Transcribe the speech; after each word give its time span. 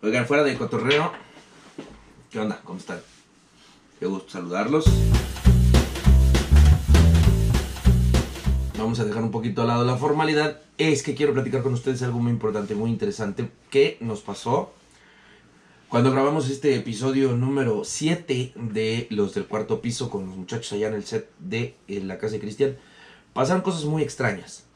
Oigan, 0.00 0.26
fuera 0.26 0.44
de 0.44 0.56
cotorreo, 0.56 1.10
¿qué 2.30 2.38
onda? 2.38 2.60
¿Cómo 2.62 2.78
están? 2.78 3.00
Qué 3.98 4.06
gusto 4.06 4.30
saludarlos. 4.30 4.84
Vamos 8.78 9.00
a 9.00 9.04
dejar 9.04 9.24
un 9.24 9.32
poquito 9.32 9.62
al 9.62 9.68
lado 9.68 9.84
la 9.84 9.96
formalidad. 9.96 10.60
Es 10.78 11.02
que 11.02 11.16
quiero 11.16 11.34
platicar 11.34 11.64
con 11.64 11.74
ustedes 11.74 12.00
algo 12.04 12.20
muy 12.20 12.30
importante, 12.30 12.76
muy 12.76 12.90
interesante 12.90 13.50
que 13.70 13.98
nos 14.00 14.20
pasó 14.20 14.72
cuando 15.88 16.12
grabamos 16.12 16.48
este 16.48 16.76
episodio 16.76 17.32
número 17.32 17.82
7 17.82 18.52
de 18.54 19.08
Los 19.10 19.34
del 19.34 19.46
Cuarto 19.46 19.80
Piso 19.80 20.10
con 20.10 20.26
los 20.26 20.36
muchachos 20.36 20.72
allá 20.74 20.86
en 20.86 20.94
el 20.94 21.04
set 21.06 21.28
de 21.40 21.74
la 21.88 22.18
casa 22.18 22.34
de 22.34 22.40
Cristian. 22.40 22.76
Pasaron 23.32 23.62
cosas 23.62 23.84
muy 23.84 24.04
extrañas. 24.04 24.67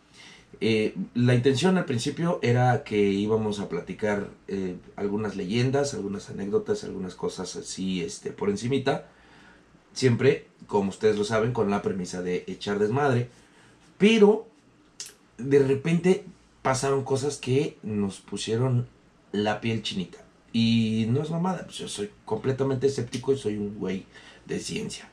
Eh, 0.60 0.94
la 1.14 1.34
intención 1.34 1.76
al 1.76 1.86
principio 1.86 2.38
era 2.42 2.84
que 2.84 2.96
íbamos 2.96 3.58
a 3.58 3.68
platicar 3.68 4.28
eh, 4.48 4.76
algunas 4.96 5.34
leyendas, 5.34 5.94
algunas 5.94 6.30
anécdotas, 6.30 6.84
algunas 6.84 7.14
cosas 7.14 7.56
así 7.56 8.02
este, 8.02 8.30
por 8.30 8.50
encimita. 8.50 9.08
Siempre, 9.92 10.46
como 10.66 10.90
ustedes 10.90 11.16
lo 11.16 11.24
saben, 11.24 11.52
con 11.52 11.70
la 11.70 11.82
premisa 11.82 12.22
de 12.22 12.44
echar 12.46 12.78
desmadre. 12.78 13.28
Pero 13.98 14.46
de 15.38 15.58
repente 15.60 16.24
pasaron 16.62 17.04
cosas 17.04 17.38
que 17.38 17.76
nos 17.82 18.20
pusieron 18.20 18.86
la 19.32 19.60
piel 19.60 19.82
chinita. 19.82 20.18
Y 20.52 21.06
no 21.08 21.22
es 21.22 21.30
mamada, 21.30 21.64
pues 21.64 21.78
yo 21.78 21.88
soy 21.88 22.10
completamente 22.24 22.86
escéptico 22.86 23.32
y 23.32 23.38
soy 23.38 23.56
un 23.56 23.78
güey 23.78 24.04
de 24.46 24.60
ciencia. 24.60 25.08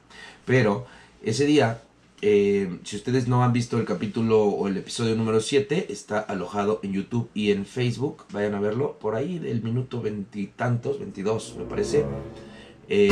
Pero 0.45 0.85
ese 1.23 1.45
día 1.45 1.81
eh, 2.21 2.79
si 2.83 2.97
ustedes 2.97 3.27
no 3.29 3.43
han 3.43 3.53
visto 3.53 3.77
el 3.77 3.85
capítulo 3.85 4.43
o 4.43 4.67
el 4.67 4.75
episodio 4.75 5.15
número 5.15 5.39
7, 5.39 5.87
está 5.89 6.19
alojado 6.19 6.81
en 6.83 6.91
YouTube 6.91 7.29
y 7.33 7.51
en 7.51 7.65
Facebook. 7.65 8.25
Vayan 8.31 8.55
a 8.55 8.59
verlo. 8.59 8.99
Por 8.99 9.15
ahí 9.15 9.39
del 9.39 9.63
minuto 9.63 10.01
veintitantos, 10.01 10.99
22 10.99 11.55
me 11.59 11.63
parece. 11.63 12.05
Eh, 12.89 13.11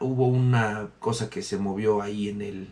hubo 0.00 0.28
una 0.28 0.90
cosa 1.00 1.28
que 1.28 1.42
se 1.42 1.58
movió 1.58 2.02
ahí 2.02 2.28
en, 2.28 2.42
el, 2.42 2.68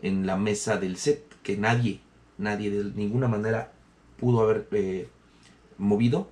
en 0.00 0.26
la 0.26 0.36
mesa 0.36 0.78
del 0.78 0.96
set 0.96 1.22
que 1.42 1.58
nadie, 1.58 2.00
nadie 2.38 2.70
de 2.70 2.84
ninguna 2.94 3.28
manera 3.28 3.72
pudo 4.18 4.40
haber 4.40 4.66
eh, 4.72 5.08
movido. 5.76 6.28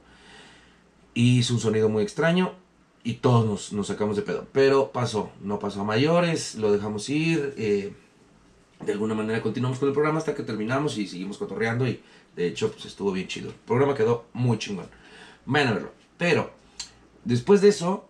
Hizo 1.13 1.53
un 1.55 1.61
sonido 1.61 1.91
muy 1.91 2.03
extraño 2.03 2.55
y 3.03 3.15
todos 3.15 3.73
nos, 3.73 3.87
sacamos 3.87 4.17
de 4.17 4.23
pedo. 4.23 4.47
Pero 4.53 4.93
pasó, 4.93 5.31
no 5.43 5.59
pasó 5.59 5.83
a 5.83 5.85
mayores, 5.85 6.55
lo 6.57 6.73
dejamos 6.73 7.09
ir. 7.09 7.55
Eh, 7.57 7.93
de 8.85 8.93
alguna 8.93 9.15
manera 9.15 9.43
continuamos 9.43 9.79
con 9.79 9.89
el 9.89 9.95
programa 9.95 10.19
hasta 10.19 10.35
que 10.35 10.43
terminamos 10.43 10.97
y 10.97 11.07
seguimos 11.07 11.37
cotorreando 11.37 11.87
y 11.87 12.01
de 12.35 12.47
hecho 12.47 12.73
pues 12.73 12.87
estuvo 12.87 13.13
bien 13.13 13.29
chido. 13.29 13.51
El 13.51 13.57
programa 13.57 13.95
quedó 13.95 14.27
muy 14.33 14.59
chingón. 14.59 14.87
Vayan 15.47 15.69
a 15.69 15.73
verlo. 15.75 15.93
Pero 16.19 16.51
después 17.25 17.61
de 17.61 17.69
eso 17.69 18.09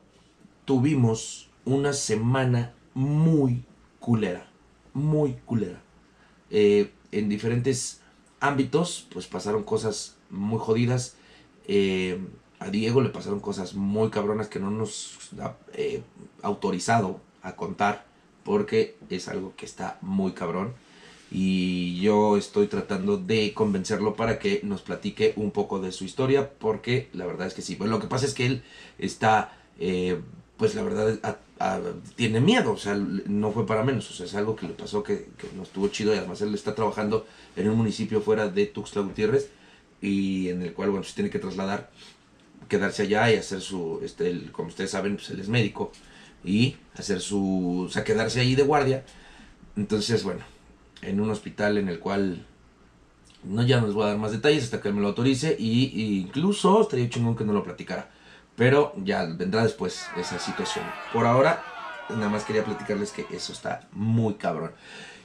tuvimos 0.65 1.49
una 1.65 1.93
semana 1.93 2.75
muy 2.95 3.65
culera. 3.99 4.49
Muy 4.93 5.35
culera. 5.45 5.81
Eh, 6.51 6.93
en 7.13 7.29
diferentes 7.29 8.01
ámbitos 8.41 9.07
pues 9.13 9.27
pasaron 9.27 9.63
cosas 9.63 10.17
muy 10.31 10.59
jodidas. 10.59 11.17
Eh, 11.67 12.19
a 12.61 12.69
Diego 12.71 13.01
le 13.01 13.09
pasaron 13.09 13.41
cosas 13.41 13.75
muy 13.75 14.11
cabronas 14.11 14.49
que 14.49 14.61
no 14.61 14.71
nos 14.71 15.19
ha 15.41 15.57
eh, 15.73 16.03
autorizado 16.43 17.21
a 17.43 17.57
contar 17.57 18.05
porque 18.45 18.97
es 19.09 19.29
algo 19.29 19.55
que 19.57 19.67
está 19.67 19.99
muy 20.03 20.33
cabrón. 20.33 20.75
Y 21.33 22.01
yo 22.01 22.37
estoy 22.37 22.67
tratando 22.67 23.17
de 23.17 23.55
convencerlo 23.55 24.15
para 24.15 24.39
que 24.39 24.61
nos 24.63 24.83
platique 24.83 25.33
un 25.37 25.53
poco 25.53 25.79
de 25.81 25.93
su 25.93 26.05
historia 26.05 26.51
porque 26.51 27.09
la 27.13 27.25
verdad 27.25 27.47
es 27.47 27.55
que 27.55 27.63
sí. 27.63 27.77
Bueno, 27.77 27.95
lo 27.95 28.01
que 28.01 28.09
pasa 28.09 28.27
es 28.27 28.35
que 28.35 28.47
él 28.47 28.63
está, 28.99 29.57
eh, 29.79 30.21
pues 30.57 30.75
la 30.75 30.83
verdad, 30.83 31.39
tiene 32.17 32.41
miedo, 32.41 32.73
o 32.73 32.77
sea, 32.77 32.95
no 32.95 33.53
fue 33.53 33.65
para 33.65 33.85
menos, 33.85 34.11
o 34.11 34.15
sea, 34.15 34.27
es 34.27 34.35
algo 34.35 34.57
que 34.57 34.67
le 34.67 34.75
pasó 34.75 35.03
que, 35.03 35.29
que 35.39 35.49
no 35.57 35.63
estuvo 35.63 35.89
chido 35.89 36.15
y 36.15 36.19
además 36.19 36.41
él 36.43 36.55
está 36.55 36.75
trabajando 36.75 37.27
en 37.55 37.71
un 37.71 37.77
municipio 37.77 38.21
fuera 38.21 38.49
de 38.49 38.67
Tuxtla 38.67 39.03
Gutiérrez 39.03 39.51
y 40.01 40.49
en 40.49 40.63
el 40.63 40.73
cual, 40.73 40.91
bueno, 40.91 41.05
se 41.05 41.15
tiene 41.15 41.31
que 41.31 41.39
trasladar 41.39 41.91
quedarse 42.71 43.03
allá 43.03 43.31
y 43.31 43.37
hacer 43.37 43.61
su, 43.61 44.01
este, 44.03 44.51
como 44.53 44.69
ustedes 44.69 44.93
saben, 44.93 45.17
pues 45.17 45.29
él 45.29 45.41
es 45.41 45.49
médico, 45.49 45.93
y 46.43 46.77
hacer 46.97 47.21
su, 47.21 47.85
o 47.87 47.91
sea, 47.91 48.05
quedarse 48.05 48.41
ahí 48.41 48.55
de 48.55 48.63
guardia. 48.63 49.05
Entonces, 49.77 50.25
bueno, 50.25 50.41
en 51.03 51.21
un 51.21 51.31
hospital 51.31 51.77
en 51.77 51.89
el 51.89 51.99
cual 51.99 52.47
no 53.45 53.63
ya 53.63 53.81
no 53.81 53.87
les 53.87 53.95
voy 53.95 54.05
a 54.05 54.09
dar 54.09 54.19
más 54.19 54.33
detalles 54.33 54.65
hasta 54.65 54.81
que 54.81 54.89
él 54.89 54.95
me 54.95 55.01
lo 55.01 55.09
autorice 55.09 55.57
y, 55.59 56.21
incluso 56.21 56.81
estaría 56.81 57.11
chingón 57.11 57.37
que 57.37 57.45
no 57.45 57.53
lo 57.53 57.63
platicara. 57.63 58.11
Pero 58.57 58.93
ya 59.05 59.25
vendrá 59.25 59.63
después 59.63 60.07
esa 60.17 60.39
situación. 60.39 60.85
Por 61.13 61.27
ahora, 61.27 61.63
nada 62.11 62.29
más 62.29 62.45
quería 62.45 62.65
platicarles 62.65 63.11
que 63.13 63.27
eso 63.31 63.53
está 63.53 63.89
muy 63.93 64.35
cabrón. 64.35 64.73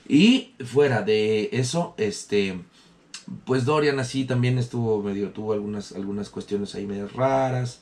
Y 0.08 0.54
fuera 0.64 1.02
de 1.02 1.50
eso, 1.52 1.96
este, 1.98 2.60
pues 3.46 3.66
Dorian 3.66 4.00
así 4.00 4.26
también 4.26 4.58
estuvo 4.58 5.02
medio, 5.02 5.30
tuvo 5.30 5.54
algunas, 5.54 5.92
algunas 5.94 6.30
cuestiones 6.30 6.76
ahí 6.76 6.86
medio 6.86 7.08
raras, 7.08 7.82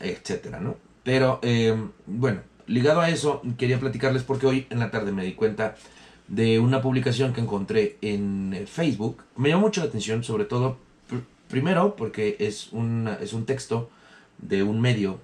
etcétera, 0.00 0.60
¿no? 0.60 0.76
Pero 1.02 1.38
em, 1.42 1.90
bueno, 2.06 2.40
ligado 2.66 3.00
a 3.00 3.10
eso, 3.10 3.42
quería 3.58 3.80
platicarles 3.80 4.22
porque 4.22 4.46
hoy 4.46 4.66
en 4.70 4.78
la 4.78 4.90
tarde 4.90 5.12
me 5.12 5.24
di 5.24 5.34
cuenta 5.34 5.76
de 6.28 6.58
una 6.58 6.80
publicación 6.80 7.32
que 7.32 7.40
encontré 7.40 7.98
en 8.00 8.54
eh, 8.54 8.66
Facebook. 8.66 9.22
Me 9.36 9.50
llamó 9.50 9.62
mucho 9.62 9.82
la 9.82 9.88
atención, 9.88 10.24
sobre 10.24 10.44
todo, 10.44 10.78
primero 11.48 11.96
porque 11.96 12.36
es, 12.38 12.72
una, 12.72 13.14
es 13.14 13.32
un 13.32 13.44
texto 13.44 13.90
de 14.38 14.62
un 14.62 14.80
medio 14.80 15.20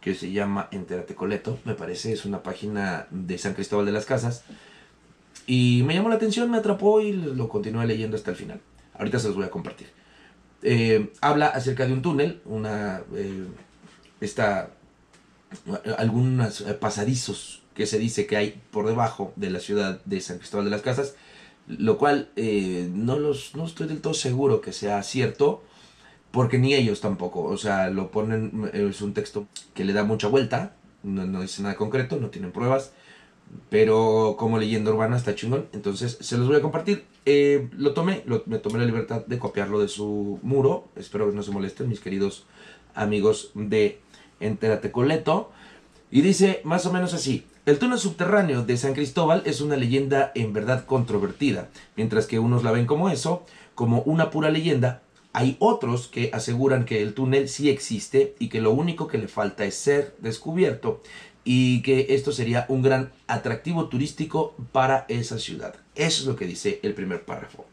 que 0.00 0.14
se 0.14 0.32
llama 0.32 0.68
Entérate 0.70 1.14
Coleto, 1.14 1.58
me 1.64 1.74
parece, 1.74 2.12
es 2.12 2.24
una 2.24 2.42
página 2.42 3.06
de 3.10 3.38
San 3.38 3.54
Cristóbal 3.54 3.86
de 3.86 3.92
las 3.92 4.04
Casas 4.04 4.44
y 5.46 5.82
me 5.84 5.94
llamó 5.94 6.08
la 6.08 6.16
atención, 6.16 6.50
me 6.50 6.58
atrapó 6.58 7.00
y 7.00 7.12
lo 7.12 7.48
continué 7.48 7.86
leyendo 7.86 8.16
hasta 8.16 8.30
el 8.30 8.36
final. 8.36 8.60
Ahorita 8.94 9.18
se 9.18 9.28
los 9.28 9.36
voy 9.36 9.44
a 9.44 9.50
compartir. 9.50 9.88
Eh, 10.62 11.12
habla 11.20 11.48
acerca 11.48 11.86
de 11.86 11.92
un 11.92 12.00
túnel, 12.00 12.40
una, 12.46 13.02
eh, 13.14 13.46
está, 14.20 14.70
algunos 15.98 16.62
eh, 16.62 16.72
pasadizos 16.72 17.62
que 17.74 17.84
se 17.84 17.98
dice 17.98 18.26
que 18.26 18.38
hay 18.38 18.62
por 18.70 18.86
debajo 18.86 19.34
de 19.36 19.50
la 19.50 19.60
ciudad 19.60 20.00
de 20.06 20.22
San 20.22 20.38
Cristóbal 20.38 20.64
de 20.64 20.70
las 20.70 20.80
Casas, 20.80 21.16
lo 21.66 21.98
cual 21.98 22.30
no, 22.36 23.18
los, 23.18 23.54
no 23.56 23.66
estoy 23.66 23.88
del 23.88 24.00
todo 24.00 24.14
seguro 24.14 24.60
que 24.60 24.72
sea 24.72 25.02
cierto, 25.02 25.62
porque 26.30 26.58
ni 26.58 26.74
ellos 26.74 27.00
tampoco, 27.00 27.42
o 27.42 27.56
sea, 27.56 27.90
lo 27.90 28.10
ponen, 28.10 28.70
es 28.72 29.02
un 29.02 29.12
texto 29.12 29.48
que 29.74 29.84
le 29.84 29.92
da 29.92 30.04
mucha 30.04 30.28
vuelta, 30.28 30.76
no, 31.02 31.26
no 31.26 31.42
dice 31.42 31.62
nada 31.62 31.74
concreto, 31.74 32.16
no 32.16 32.28
tienen 32.28 32.52
pruebas, 32.52 32.92
pero 33.70 34.36
como 34.38 34.58
leyenda 34.58 34.92
urbana 34.92 35.16
está 35.16 35.34
chingón. 35.34 35.66
Entonces 35.72 36.18
se 36.20 36.38
los 36.38 36.46
voy 36.46 36.56
a 36.56 36.62
compartir. 36.62 37.04
Eh, 37.26 37.68
lo 37.72 37.92
tomé, 37.94 38.22
me 38.46 38.58
tomé 38.58 38.78
la 38.78 38.84
libertad 38.84 39.24
de 39.26 39.38
copiarlo 39.38 39.80
de 39.80 39.88
su 39.88 40.38
muro. 40.42 40.88
Espero 40.96 41.28
que 41.28 41.34
no 41.34 41.42
se 41.42 41.50
molesten 41.50 41.88
mis 41.88 42.00
queridos 42.00 42.46
amigos 42.94 43.50
de 43.54 44.00
Entérate 44.40 44.90
Coleto. 44.90 45.50
Y 46.10 46.20
dice 46.20 46.60
más 46.64 46.86
o 46.86 46.92
menos 46.92 47.14
así. 47.14 47.46
El 47.66 47.78
túnel 47.78 47.98
subterráneo 47.98 48.62
de 48.62 48.76
San 48.76 48.92
Cristóbal 48.92 49.42
es 49.46 49.60
una 49.62 49.76
leyenda 49.76 50.32
en 50.34 50.52
verdad 50.52 50.84
controvertida. 50.84 51.70
Mientras 51.96 52.26
que 52.26 52.38
unos 52.38 52.62
la 52.62 52.72
ven 52.72 52.86
como 52.86 53.08
eso, 53.08 53.44
como 53.74 54.02
una 54.02 54.30
pura 54.30 54.50
leyenda, 54.50 55.02
hay 55.32 55.56
otros 55.58 56.06
que 56.06 56.30
aseguran 56.32 56.84
que 56.84 57.02
el 57.02 57.14
túnel 57.14 57.48
sí 57.48 57.70
existe 57.70 58.36
y 58.38 58.50
que 58.50 58.60
lo 58.60 58.70
único 58.70 59.08
que 59.08 59.18
le 59.18 59.26
falta 59.28 59.64
es 59.64 59.74
ser 59.74 60.14
descubierto 60.20 61.00
y 61.44 61.82
que 61.82 62.06
esto 62.10 62.32
sería 62.32 62.66
un 62.68 62.82
gran 62.82 63.12
atractivo 63.26 63.88
turístico 63.88 64.54
para 64.72 65.04
esa 65.08 65.38
ciudad. 65.38 65.74
Eso 65.94 66.22
es 66.22 66.26
lo 66.26 66.36
que 66.36 66.46
dice 66.46 66.80
el 66.82 66.94
primer 66.94 67.24
párrafo. 67.24 67.66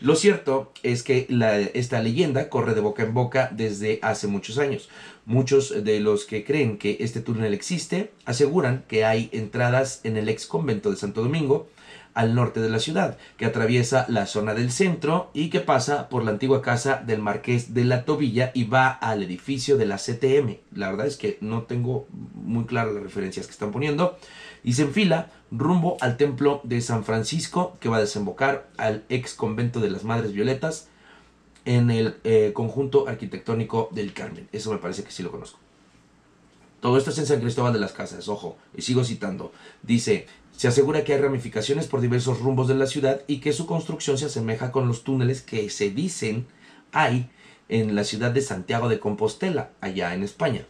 Lo 0.00 0.14
cierto 0.14 0.72
es 0.82 1.02
que 1.02 1.26
esta 1.72 2.02
leyenda 2.02 2.50
corre 2.50 2.74
de 2.74 2.82
boca 2.82 3.02
en 3.02 3.14
boca 3.14 3.50
desde 3.50 3.98
hace 4.02 4.26
muchos 4.26 4.58
años. 4.58 4.90
Muchos 5.24 5.84
de 5.84 6.00
los 6.00 6.26
que 6.26 6.44
creen 6.44 6.76
que 6.76 6.98
este 7.00 7.20
túnel 7.20 7.54
existe 7.54 8.12
aseguran 8.26 8.84
que 8.88 9.06
hay 9.06 9.30
entradas 9.32 10.00
en 10.04 10.18
el 10.18 10.28
ex 10.28 10.46
convento 10.46 10.90
de 10.90 10.96
Santo 10.96 11.22
Domingo, 11.22 11.68
al 12.16 12.34
norte 12.34 12.60
de 12.60 12.70
la 12.70 12.80
ciudad, 12.80 13.18
que 13.36 13.44
atraviesa 13.44 14.06
la 14.08 14.26
zona 14.26 14.54
del 14.54 14.72
centro 14.72 15.30
y 15.34 15.50
que 15.50 15.60
pasa 15.60 16.08
por 16.08 16.24
la 16.24 16.30
antigua 16.30 16.62
casa 16.62 17.02
del 17.06 17.20
Marqués 17.20 17.74
de 17.74 17.84
la 17.84 18.06
Tobilla 18.06 18.52
y 18.54 18.64
va 18.64 18.88
al 18.88 19.22
edificio 19.22 19.76
de 19.76 19.84
la 19.84 19.98
CTM. 19.98 20.56
La 20.72 20.88
verdad 20.88 21.06
es 21.06 21.18
que 21.18 21.36
no 21.42 21.64
tengo 21.64 22.08
muy 22.34 22.64
claras 22.64 22.94
las 22.94 23.02
referencias 23.02 23.46
que 23.46 23.52
están 23.52 23.70
poniendo. 23.70 24.18
Y 24.64 24.72
se 24.72 24.82
enfila 24.82 25.30
rumbo 25.50 25.98
al 26.00 26.16
templo 26.16 26.62
de 26.64 26.80
San 26.80 27.04
Francisco, 27.04 27.76
que 27.80 27.90
va 27.90 27.98
a 27.98 28.00
desembocar 28.00 28.66
al 28.78 29.04
ex 29.10 29.34
convento 29.34 29.80
de 29.80 29.90
las 29.90 30.02
Madres 30.02 30.32
Violetas 30.32 30.88
en 31.66 31.90
el 31.90 32.16
eh, 32.24 32.52
conjunto 32.54 33.08
arquitectónico 33.08 33.90
del 33.92 34.14
Carmen. 34.14 34.48
Eso 34.52 34.72
me 34.72 34.78
parece 34.78 35.04
que 35.04 35.10
sí 35.10 35.22
lo 35.22 35.30
conozco. 35.30 35.58
Todo 36.80 36.96
esto 36.96 37.10
es 37.10 37.18
en 37.18 37.26
San 37.26 37.40
Cristóbal 37.40 37.72
de 37.72 37.80
las 37.80 37.92
Casas, 37.92 38.28
ojo, 38.28 38.56
y 38.74 38.82
sigo 38.82 39.02
citando. 39.04 39.52
Dice, 39.82 40.26
se 40.56 40.68
asegura 40.68 41.04
que 41.04 41.12
hay 41.12 41.20
ramificaciones 41.20 41.86
por 41.86 42.00
diversos 42.00 42.40
rumbos 42.40 42.66
de 42.66 42.74
la 42.74 42.86
ciudad 42.86 43.20
y 43.26 43.38
que 43.40 43.52
su 43.52 43.66
construcción 43.66 44.16
se 44.16 44.26
asemeja 44.26 44.72
con 44.72 44.88
los 44.88 45.04
túneles 45.04 45.42
que 45.42 45.68
se 45.68 45.90
dicen 45.90 46.46
hay 46.92 47.28
en 47.68 47.94
la 47.94 48.04
ciudad 48.04 48.30
de 48.30 48.40
Santiago 48.40 48.88
de 48.88 48.98
Compostela, 48.98 49.70
allá 49.80 50.14
en 50.14 50.22
España. 50.22 50.64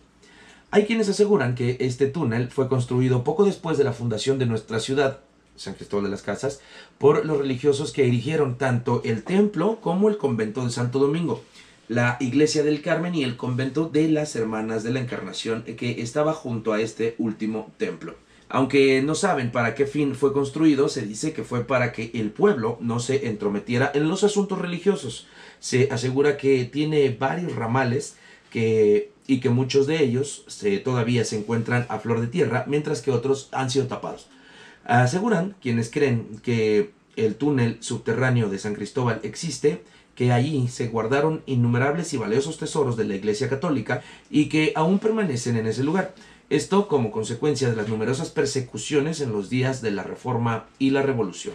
Hay 0.73 0.87
quienes 0.87 1.09
aseguran 1.09 1.55
que 1.55 1.77
este 1.79 2.07
túnel 2.07 2.51
fue 2.51 2.69
construido 2.69 3.23
poco 3.23 3.45
después 3.45 3.79
de 3.79 3.85
la 3.85 3.93
fundación 3.93 4.39
de 4.39 4.47
nuestra 4.47 4.81
ciudad, 4.81 5.21
San 5.55 5.75
Cristóbal 5.75 6.07
de 6.07 6.11
las 6.11 6.23
Casas, 6.23 6.61
por 6.99 7.25
los 7.25 7.39
religiosos 7.39 7.93
que 7.93 8.07
erigieron 8.07 8.59
tanto 8.59 9.03
el 9.05 9.23
templo 9.23 9.79
como 9.81 10.09
el 10.09 10.19
convento 10.19 10.65
de 10.65 10.71
Santo 10.71 10.99
Domingo, 10.99 11.45
la 11.87 12.17
iglesia 12.19 12.65
del 12.65 12.83
Carmen 12.83 13.15
y 13.15 13.23
el 13.23 13.37
convento 13.37 13.89
de 13.89 14.09
las 14.09 14.35
Hermanas 14.35 14.83
de 14.83 14.91
la 14.91 15.01
Encarnación 15.01 15.63
que 15.63 16.03
estaba 16.03 16.33
junto 16.33 16.73
a 16.73 16.81
este 16.81 17.15
último 17.19 17.73
templo. 17.77 18.17
Aunque 18.49 19.03
no 19.03 19.15
saben 19.15 19.51
para 19.51 19.75
qué 19.75 19.87
fin 19.87 20.15
fue 20.15 20.33
construido, 20.33 20.89
se 20.89 21.03
dice 21.03 21.33
que 21.33 21.43
fue 21.43 21.67
para 21.67 21.93
que 21.93 22.13
el 22.15 22.31
pueblo 22.31 22.79
no 22.81 23.01
se 23.01 23.27
entrometiera 23.27 23.91
en 23.93 24.09
los 24.09 24.23
asuntos 24.23 24.59
religiosos. 24.59 25.27
Se 25.59 25.89
asegura 25.91 26.37
que 26.37 26.65
tiene 26.65 27.17
varios 27.19 27.57
ramales 27.57 28.17
que, 28.51 29.11
y 29.27 29.41
que 29.41 29.51
muchos 29.51 29.89
de 29.89 30.03
ellos 30.03 30.45
se, 30.47 30.79
todavía 30.79 31.25
se 31.25 31.39
encuentran 31.39 31.87
a 31.89 31.99
flor 31.99 32.21
de 32.21 32.29
tierra, 32.29 32.65
mientras 32.69 33.03
que 33.03 33.11
otros 33.11 33.49
han 33.51 33.69
sido 33.69 33.89
tapados. 33.89 34.29
Aseguran 34.85 35.57
quienes 35.61 35.91
creen 35.91 36.39
que 36.45 36.93
el 37.17 37.35
túnel 37.35 37.79
subterráneo 37.81 38.49
de 38.49 38.61
San 38.61 38.75
Cristóbal 38.75 39.21
existe, 39.25 39.83
que 40.15 40.33
allí 40.33 40.69
se 40.69 40.87
guardaron 40.87 41.43
innumerables 41.47 42.15
y 42.15 42.17
valiosos 42.17 42.59
tesoros 42.59 42.97
de 42.97 43.05
la 43.05 43.17
Iglesia 43.17 43.49
Católica 43.49 44.03
y 44.31 44.49
que 44.49 44.73
aún 44.77 44.99
permanecen 44.99 45.57
en 45.57 45.67
ese 45.67 45.83
lugar. 45.83 46.15
Esto 46.49 46.87
como 46.87 47.11
consecuencia 47.11 47.69
de 47.69 47.75
las 47.75 47.89
numerosas 47.89 48.31
persecuciones 48.31 49.21
en 49.21 49.33
los 49.33 49.51
días 49.51 49.83
de 49.83 49.91
la 49.91 50.05
Reforma 50.05 50.67
y 50.79 50.91
la 50.91 51.03
Revolución. 51.03 51.55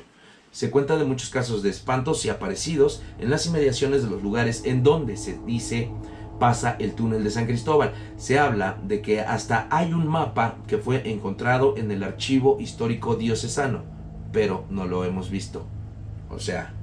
Se 0.52 0.70
cuenta 0.70 0.98
de 0.98 1.06
muchos 1.06 1.30
casos 1.30 1.64
de 1.64 1.70
espantos 1.70 2.26
y 2.26 2.30
aparecidos 2.30 3.02
en 3.18 3.30
las 3.30 3.46
inmediaciones 3.46 4.04
de 4.04 4.10
los 4.10 4.22
lugares 4.22 4.64
en 4.66 4.84
donde 4.84 5.16
se 5.16 5.40
dice 5.46 5.90
pasa 6.42 6.76
el 6.78 6.94
túnel 6.94 7.24
de 7.24 7.32
San 7.32 7.46
Cristóbal. 7.46 7.94
Se 8.18 8.38
habla 8.38 8.82
de 8.84 9.02
que 9.02 9.22
hasta 9.22 9.70
hay 9.72 9.94
un 9.94 10.08
mapa 10.08 10.58
que 10.68 10.78
fue 10.78 11.10
encontrado 11.10 11.78
en 11.78 11.90
el 11.92 12.04
archivo 12.04 12.58
histórico 12.60 13.16
diocesano, 13.16 13.84
pero 14.34 14.66
no 14.70 14.88
lo 14.88 15.06
hemos 15.06 15.30
visto. 15.30 15.66
O 16.30 16.40
sea, 16.40 16.74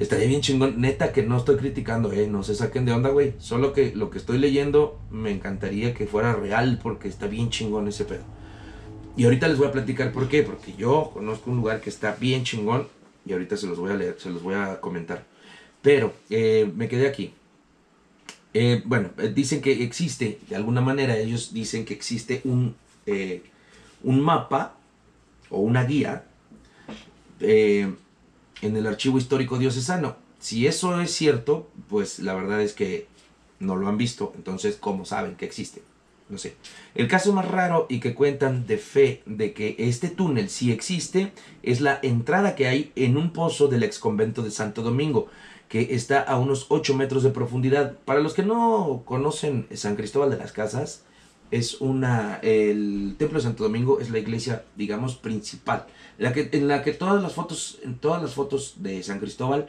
Estaría 0.00 0.26
bien 0.26 0.40
chingón. 0.40 0.80
Neta 0.80 1.12
que 1.12 1.22
no 1.22 1.36
estoy 1.36 1.56
criticando, 1.56 2.10
eh. 2.10 2.26
No 2.26 2.42
se 2.42 2.54
saquen 2.54 2.86
de 2.86 2.92
onda, 2.92 3.10
güey. 3.10 3.34
Solo 3.38 3.74
que 3.74 3.94
lo 3.94 4.08
que 4.08 4.16
estoy 4.16 4.38
leyendo 4.38 4.98
me 5.10 5.30
encantaría 5.30 5.92
que 5.92 6.06
fuera 6.06 6.32
real 6.32 6.80
porque 6.82 7.06
está 7.06 7.26
bien 7.26 7.50
chingón 7.50 7.86
ese 7.86 8.06
pedo. 8.06 8.24
Y 9.14 9.24
ahorita 9.24 9.46
les 9.46 9.58
voy 9.58 9.68
a 9.68 9.72
platicar 9.72 10.10
por 10.10 10.28
qué. 10.28 10.42
Porque 10.42 10.72
yo 10.72 11.10
conozco 11.12 11.50
un 11.50 11.58
lugar 11.58 11.82
que 11.82 11.90
está 11.90 12.16
bien 12.18 12.44
chingón. 12.44 12.88
Y 13.26 13.34
ahorita 13.34 13.58
se 13.58 13.66
los 13.66 13.78
voy 13.78 13.90
a 13.90 13.94
leer, 13.94 14.16
se 14.18 14.30
los 14.30 14.42
voy 14.42 14.54
a 14.54 14.80
comentar. 14.80 15.26
Pero 15.82 16.14
eh, 16.30 16.70
me 16.74 16.88
quedé 16.88 17.06
aquí. 17.06 17.34
Eh, 18.54 18.82
bueno, 18.86 19.10
eh, 19.18 19.30
dicen 19.34 19.60
que 19.60 19.82
existe, 19.84 20.38
de 20.48 20.56
alguna 20.56 20.80
manera 20.80 21.16
ellos 21.18 21.52
dicen 21.52 21.84
que 21.84 21.92
existe 21.92 22.40
un, 22.44 22.74
un 24.02 24.20
mapa 24.20 24.76
o 25.50 25.60
una 25.60 25.84
guía 25.84 26.24
en 28.62 28.76
el 28.76 28.86
archivo 28.86 29.18
histórico 29.18 29.58
diocesano. 29.58 30.16
Si 30.38 30.66
eso 30.66 31.00
es 31.00 31.12
cierto, 31.12 31.68
pues 31.88 32.18
la 32.18 32.34
verdad 32.34 32.62
es 32.62 32.72
que 32.72 33.06
no 33.58 33.76
lo 33.76 33.88
han 33.88 33.98
visto, 33.98 34.32
entonces 34.36 34.76
¿cómo 34.76 35.04
saben 35.04 35.36
que 35.36 35.44
existe? 35.44 35.82
No 36.30 36.38
sé. 36.38 36.54
El 36.94 37.08
caso 37.08 37.32
más 37.32 37.46
raro 37.46 37.86
y 37.88 37.98
que 37.98 38.14
cuentan 38.14 38.66
de 38.66 38.78
fe 38.78 39.22
de 39.26 39.52
que 39.52 39.74
este 39.78 40.08
túnel 40.08 40.48
sí 40.48 40.70
existe 40.70 41.32
es 41.62 41.80
la 41.80 41.98
entrada 42.02 42.54
que 42.54 42.68
hay 42.68 42.92
en 42.94 43.16
un 43.16 43.32
pozo 43.32 43.66
del 43.66 43.82
ex 43.82 43.98
convento 43.98 44.42
de 44.42 44.52
Santo 44.52 44.82
Domingo, 44.82 45.26
que 45.68 45.94
está 45.94 46.20
a 46.20 46.38
unos 46.38 46.66
8 46.68 46.94
metros 46.94 47.24
de 47.24 47.30
profundidad. 47.30 47.96
Para 48.04 48.20
los 48.20 48.34
que 48.34 48.44
no 48.44 49.02
conocen 49.04 49.66
San 49.74 49.96
Cristóbal 49.96 50.30
de 50.30 50.36
las 50.36 50.52
Casas, 50.52 51.04
es 51.50 51.80
una 51.80 52.38
el 52.42 53.16
templo 53.18 53.38
de 53.38 53.44
Santo 53.44 53.64
Domingo 53.64 54.00
es 54.00 54.10
la 54.10 54.18
iglesia 54.18 54.64
digamos 54.76 55.16
principal. 55.16 55.86
La 56.18 56.32
que, 56.32 56.50
en 56.52 56.68
la 56.68 56.82
que 56.82 56.92
todas 56.92 57.22
las 57.22 57.32
fotos 57.32 57.78
en 57.82 57.96
todas 57.96 58.22
las 58.22 58.34
fotos 58.34 58.74
de 58.78 59.02
San 59.02 59.20
Cristóbal 59.20 59.68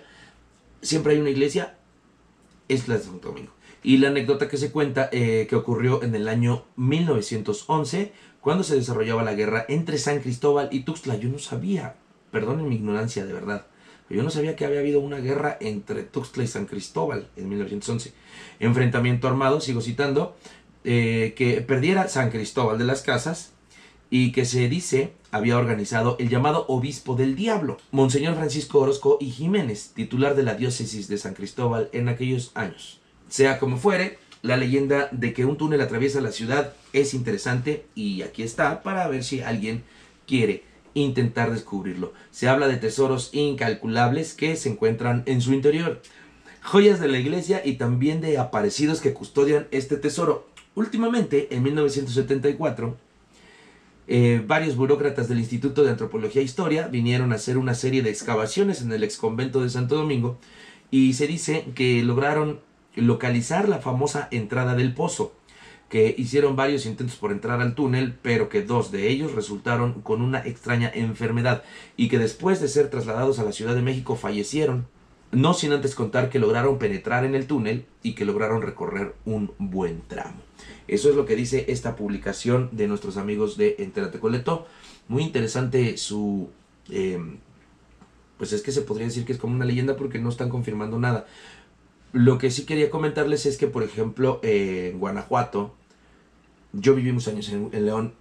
siempre 0.81 1.13
hay 1.13 1.19
una 1.19 1.29
iglesia 1.29 1.77
es 2.67 2.87
la 2.87 2.97
de 2.97 3.03
Santo 3.03 3.29
Domingo. 3.29 3.51
Y 3.83 3.97
la 3.97 4.09
anécdota 4.09 4.47
que 4.47 4.57
se 4.57 4.71
cuenta 4.71 5.09
eh, 5.11 5.47
que 5.49 5.55
ocurrió 5.55 6.03
en 6.03 6.13
el 6.13 6.27
año 6.27 6.65
1911 6.75 8.13
cuando 8.39 8.63
se 8.63 8.75
desarrollaba 8.75 9.23
la 9.23 9.33
guerra 9.33 9.65
entre 9.69 9.97
San 9.97 10.19
Cristóbal 10.19 10.69
y 10.71 10.81
Tuxtla. 10.81 11.15
Yo 11.15 11.29
no 11.29 11.39
sabía 11.39 11.95
perdonen 12.31 12.69
mi 12.69 12.75
ignorancia 12.75 13.25
de 13.25 13.33
verdad 13.33 13.67
yo 14.09 14.23
no 14.23 14.29
sabía 14.29 14.57
que 14.57 14.65
había 14.65 14.79
habido 14.79 14.99
una 14.99 15.19
guerra 15.19 15.57
entre 15.61 16.03
Tuxtla 16.03 16.43
y 16.43 16.47
San 16.47 16.65
Cristóbal 16.65 17.29
en 17.35 17.49
1911 17.49 18.13
enfrentamiento 18.59 19.27
armado 19.27 19.61
sigo 19.61 19.81
citando 19.81 20.35
eh, 20.83 21.33
que 21.35 21.61
perdiera 21.61 22.07
San 22.07 22.31
Cristóbal 22.31 22.77
de 22.77 22.85
las 22.85 23.01
Casas 23.01 23.51
y 24.09 24.31
que 24.31 24.45
se 24.45 24.67
dice 24.69 25.13
había 25.31 25.57
organizado 25.57 26.17
el 26.19 26.29
llamado 26.29 26.65
Obispo 26.67 27.15
del 27.15 27.35
Diablo, 27.35 27.77
Monseñor 27.91 28.35
Francisco 28.35 28.79
Orozco 28.79 29.17
y 29.21 29.29
Jiménez, 29.31 29.91
titular 29.95 30.35
de 30.35 30.43
la 30.43 30.55
diócesis 30.55 31.07
de 31.07 31.17
San 31.17 31.33
Cristóbal 31.33 31.89
en 31.93 32.09
aquellos 32.09 32.51
años. 32.53 32.99
Sea 33.29 33.59
como 33.59 33.77
fuere, 33.77 34.19
la 34.41 34.57
leyenda 34.57 35.07
de 35.11 35.33
que 35.33 35.45
un 35.45 35.55
túnel 35.57 35.81
atraviesa 35.81 36.19
la 36.19 36.31
ciudad 36.31 36.73
es 36.93 37.13
interesante 37.13 37.85
y 37.95 38.23
aquí 38.23 38.43
está 38.43 38.83
para 38.83 39.07
ver 39.07 39.23
si 39.23 39.41
alguien 39.41 39.83
quiere 40.27 40.63
intentar 40.93 41.51
descubrirlo. 41.51 42.13
Se 42.31 42.49
habla 42.49 42.67
de 42.67 42.77
tesoros 42.77 43.29
incalculables 43.33 44.33
que 44.33 44.55
se 44.55 44.69
encuentran 44.69 45.23
en 45.25 45.41
su 45.41 45.53
interior, 45.53 46.01
joyas 46.61 46.99
de 46.99 47.07
la 47.07 47.19
iglesia 47.19 47.61
y 47.63 47.73
también 47.73 48.19
de 48.19 48.37
aparecidos 48.37 48.99
que 48.99 49.13
custodian 49.13 49.67
este 49.71 49.95
tesoro. 49.95 50.49
Últimamente, 50.75 51.49
en 51.51 51.63
1974, 51.63 52.97
eh, 54.07 54.43
varios 54.45 54.75
burócratas 54.75 55.27
del 55.27 55.39
Instituto 55.39 55.83
de 55.83 55.89
Antropología 55.89 56.41
e 56.41 56.45
Historia 56.45 56.87
vinieron 56.87 57.31
a 57.31 57.35
hacer 57.35 57.57
una 57.57 57.75
serie 57.75 58.01
de 58.01 58.09
excavaciones 58.09 58.81
en 58.81 58.91
el 58.91 59.03
exconvento 59.03 59.61
de 59.61 59.69
Santo 59.69 59.95
Domingo 59.95 60.37
y 60.89 61.13
se 61.13 61.27
dice 61.27 61.65
que 61.75 62.03
lograron 62.03 62.59
localizar 62.95 63.69
la 63.69 63.79
famosa 63.79 64.27
entrada 64.31 64.75
del 64.75 64.93
pozo, 64.93 65.33
que 65.89 66.15
hicieron 66.17 66.55
varios 66.55 66.85
intentos 66.85 67.17
por 67.17 67.31
entrar 67.31 67.61
al 67.61 67.75
túnel, 67.75 68.15
pero 68.21 68.49
que 68.49 68.61
dos 68.61 68.91
de 68.91 69.09
ellos 69.09 69.33
resultaron 69.33 70.01
con 70.01 70.21
una 70.21 70.39
extraña 70.39 70.89
enfermedad 70.93 71.63
y 71.97 72.07
que 72.07 72.17
después 72.17 72.61
de 72.61 72.69
ser 72.69 72.89
trasladados 72.89 73.39
a 73.39 73.43
la 73.43 73.51
Ciudad 73.51 73.75
de 73.75 73.81
México 73.81 74.15
fallecieron 74.15 74.87
no 75.31 75.53
sin 75.53 75.71
antes 75.71 75.95
contar 75.95 76.29
que 76.29 76.39
lograron 76.39 76.77
penetrar 76.77 77.25
en 77.25 77.35
el 77.35 77.47
túnel 77.47 77.85
y 78.03 78.13
que 78.13 78.25
lograron 78.25 78.61
recorrer 78.61 79.13
un 79.25 79.51
buen 79.57 80.01
tramo. 80.07 80.41
Eso 80.87 81.09
es 81.09 81.15
lo 81.15 81.25
que 81.25 81.35
dice 81.35 81.65
esta 81.69 81.95
publicación 81.95 82.69
de 82.73 82.87
nuestros 82.87 83.17
amigos 83.17 83.57
de 83.57 83.75
Entérate 83.79 84.19
Coleto. 84.19 84.67
Muy 85.07 85.23
interesante 85.23 85.97
su... 85.97 86.49
Em, 86.89 87.37
pues 88.37 88.53
es 88.53 88.61
que 88.61 88.71
se 88.71 88.81
podría 88.81 89.07
decir 89.07 89.23
que 89.23 89.33
es 89.33 89.37
como 89.37 89.55
una 89.55 89.65
leyenda 89.65 89.95
porque 89.95 90.19
no 90.19 90.29
están 90.29 90.49
confirmando 90.49 90.99
nada. 90.99 91.27
Lo 92.11 92.37
que 92.37 92.51
sí 92.51 92.65
quería 92.65 92.89
comentarles 92.89 93.45
es 93.45 93.57
que, 93.57 93.67
por 93.67 93.83
ejemplo, 93.83 94.39
en 94.43 94.99
Guanajuato, 94.99 95.75
yo 96.73 96.95
viví 96.95 97.11
muchos 97.11 97.33
años 97.33 97.49
en, 97.49 97.85
León 97.85 98.13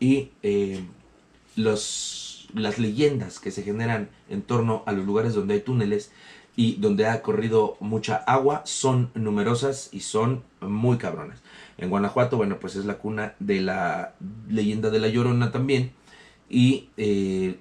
y 0.00 0.30
em, 0.42 0.88
los, 1.56 2.48
las 2.52 2.78
leyendas 2.78 3.38
que 3.38 3.50
se 3.50 3.62
generan 3.62 4.10
en 4.28 4.42
torno 4.42 4.82
a 4.86 4.92
los 4.92 5.06
lugares 5.06 5.34
donde 5.34 5.54
hay 5.54 5.60
túneles 5.60 6.10
y 6.56 6.76
donde 6.76 7.06
ha 7.06 7.22
corrido 7.22 7.76
mucha 7.80 8.16
agua 8.16 8.62
son 8.64 9.10
numerosas 9.14 9.88
y 9.92 10.00
son 10.00 10.42
muy 10.60 10.98
cabronas. 10.98 11.40
En 11.78 11.90
Guanajuato, 11.90 12.36
bueno, 12.36 12.58
pues 12.60 12.76
es 12.76 12.84
la 12.84 12.98
cuna 12.98 13.34
de 13.40 13.60
la 13.60 14.14
leyenda 14.48 14.90
de 14.90 15.00
la 15.00 15.08
Llorona 15.08 15.50
también. 15.50 15.92
Y 16.48 16.88
eh, 16.96 17.56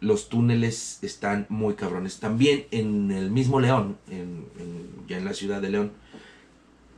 los 0.00 0.28
túneles 0.28 0.98
están 1.02 1.46
muy 1.48 1.74
cabrones. 1.74 2.20
También 2.20 2.66
en 2.70 3.10
el 3.10 3.30
mismo 3.30 3.58
León, 3.58 3.96
ya 5.08 5.18
en 5.18 5.24
la 5.24 5.34
ciudad 5.34 5.60
de 5.60 5.70
León, 5.70 5.92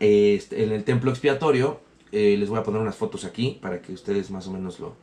este, 0.00 0.62
en 0.64 0.73
el 0.73 0.85
templo 0.85 1.11
expiatorio, 1.11 1.81
eh, 2.12 2.37
les 2.38 2.49
voy 2.49 2.59
a 2.59 2.62
poner 2.62 2.81
unas 2.81 2.97
fotos 2.97 3.25
aquí 3.25 3.59
para 3.61 3.83
que 3.83 3.93
ustedes 3.93 4.31
más 4.31 4.47
o 4.47 4.52
menos 4.52 4.81
lo 4.81 4.95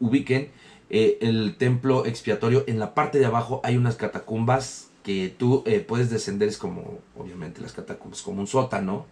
ubiquen. 0.00 0.50
Eh, 0.90 1.18
el 1.22 1.56
templo 1.56 2.04
expiatorio, 2.06 2.64
en 2.66 2.78
la 2.78 2.94
parte 2.94 3.18
de 3.18 3.26
abajo 3.26 3.60
hay 3.64 3.76
unas 3.76 3.96
catacumbas 3.96 4.90
que 5.02 5.34
tú 5.36 5.64
puedes 5.88 6.10
descender, 6.10 6.48
es 6.48 6.58
como, 6.58 7.00
obviamente, 7.16 7.60
las 7.60 7.72
catacumbas, 7.72 8.22
como 8.22 8.40
un 8.40 8.46
sótano 8.46 9.06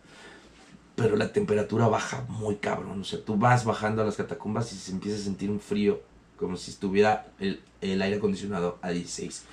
pero 1.01 1.17
la 1.17 1.33
temperatura 1.33 1.89
baja 1.89 2.27
muy 2.29 2.57
cabrón. 2.57 3.01
O 3.01 3.05
sea, 3.05 3.25
tú 3.25 3.37
vas 3.37 3.65
bajando 3.65 4.03
a 4.03 4.05
las 4.05 4.17
catacumbas 4.17 4.71
y 4.75 4.77
se 4.77 4.93
empieza 4.93 5.19
a 5.19 5.23
sentir 5.23 5.51
un 5.51 5.59
frío 5.59 6.03
como 6.37 6.59
si 6.59 6.71
estuviera 6.71 7.27
el, 7.39 7.63
aire 7.81 8.17
acondicionado 8.17 8.79
a 8.83 8.91
16. 8.91 9.45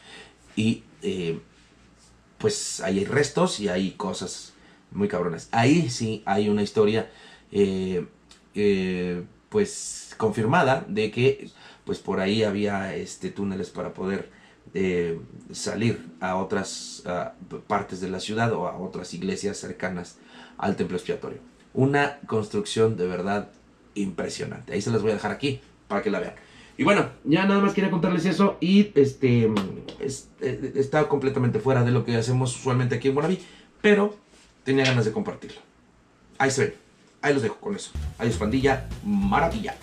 Y 0.58 0.84
eh, 1.02 1.40
pues 2.38 2.82
ahí 2.82 3.00
hay 3.00 3.06
restos 3.06 3.62
y 3.62 3.70
hay 3.70 3.92
cosas 3.92 4.54
muy 4.92 5.08
cabronas. 5.08 5.48
Ahí 5.54 5.90
sí 5.90 6.22
hay 6.26 6.50
una 6.50 6.64
historia 6.64 7.10
eh, 7.54 8.06
eh, 8.54 9.24
pues 9.48 10.16
confirmada 10.18 10.86
de 10.90 11.12
que 11.12 11.50
pues 11.86 12.00
por 12.00 12.20
ahí 12.20 12.44
había 12.44 12.94
este 12.94 13.32
túneles 13.32 13.70
para 13.70 13.94
poder 13.94 14.30
eh, 14.74 15.20
salir 15.52 16.06
a 16.20 16.36
otras 16.36 17.04
partes 17.68 18.02
de 18.02 18.10
la 18.10 18.20
ciudad 18.20 18.52
o 18.54 18.68
a 18.68 18.78
otras 18.78 19.14
iglesias 19.14 19.58
cercanas 19.58 20.18
al 20.58 20.76
templo 20.76 20.98
expiatorio. 20.98 21.40
Una 21.74 22.20
construcción 22.28 22.98
de 22.98 23.06
verdad 23.08 23.50
impresionante. 23.96 24.74
Ahí 24.74 24.82
se 24.82 24.92
las 24.92 25.02
voy 25.02 25.12
a 25.12 25.16
dejar 25.16 25.32
aquí 25.32 25.62
para 25.88 26.02
que 26.02 26.10
la 26.10 26.20
vean. 26.20 26.34
Y 26.78 26.84
bueno, 26.84 27.10
ya 27.24 27.46
nada 27.46 27.60
más 27.60 27.74
quería 27.74 27.90
contarles 27.90 28.26
eso 28.26 28.58
y 28.60 28.92
este 28.94 29.52
es- 30.00 30.30
eh, 30.42 30.74
está 30.76 31.08
completamente 31.08 31.60
fuera 31.60 31.84
de 31.84 31.92
lo 31.92 32.06
que 32.06 32.16
hacemos 32.16 32.56
usualmente 32.56 32.96
aquí 32.96 33.08
en 33.08 33.16
Guanabí, 33.16 33.40
pero 33.82 34.16
tenía 34.64 34.86
ganas 34.86 35.06
de 35.06 35.12
compartirlo. 35.12 35.60
Ahí 36.38 36.52
se 36.52 36.62
ven. 36.66 36.74
Ahí 37.22 37.34
los 37.34 37.42
dejo 37.42 37.56
con 37.56 37.76
eso. 37.76 37.92
Adiós 38.20 38.38
pandilla, 38.38 38.88
maravilla. 39.04 39.76